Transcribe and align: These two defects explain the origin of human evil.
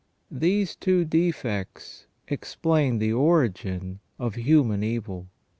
These 0.31 0.75
two 0.77 1.05
defects 1.05 2.07
explain 2.27 2.97
the 2.97 3.13
origin 3.13 3.99
of 4.17 4.33
human 4.33 4.81
evil. 4.83 5.27